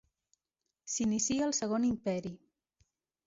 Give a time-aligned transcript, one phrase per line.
[0.93, 2.33] S'inicia el Segon Imperi.